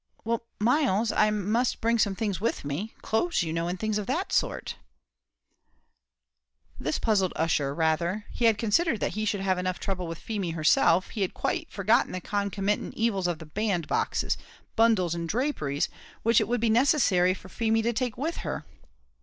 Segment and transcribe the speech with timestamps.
[0.23, 4.07] "Why, Myles, I must bring some things with me; clothes, you know, and things of
[4.07, 4.77] that sort."
[6.79, 10.53] This puzzled Ussher rather; he had considered that he should have enough trouble with Feemy
[10.55, 14.37] herself; he had quite forgotten the concomitant evils of the bandboxes,
[14.75, 15.87] bundles, and draperies
[16.23, 18.65] which it would be necessary for Feemy to take with her.